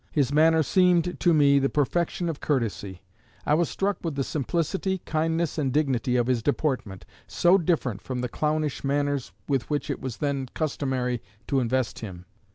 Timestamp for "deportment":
6.41-7.05